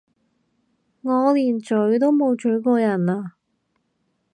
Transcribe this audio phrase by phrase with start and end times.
[1.03, 3.35] 我連咀都冇咀過人啊！